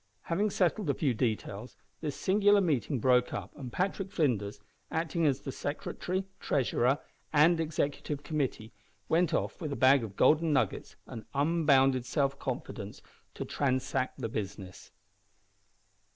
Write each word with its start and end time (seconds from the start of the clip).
Having 0.23 0.49
settled 0.49 0.89
a 0.89 0.95
few 0.95 1.13
details, 1.13 1.77
this 1.99 2.15
singular 2.15 2.59
meeting 2.59 2.97
broke 2.99 3.33
up, 3.35 3.51
and 3.55 3.71
Patrick 3.71 4.09
Flinders 4.11 4.59
acting 4.89 5.27
as 5.27 5.41
the 5.41 5.51
secretary, 5.51 6.23
treasurer, 6.39 6.97
and 7.31 7.59
executive 7.59 8.23
committee 8.23 8.73
went 9.09 9.31
off, 9.31 9.61
with 9.61 9.71
a 9.71 9.75
bag 9.75 10.03
of 10.03 10.15
golden 10.15 10.51
nuggets 10.53 10.95
and 11.05 11.23
unbounded 11.35 12.03
self 12.07 12.39
confidence, 12.39 13.03
to 13.35 13.45
transact 13.45 14.17
the 14.19 14.27
business. 14.27 14.91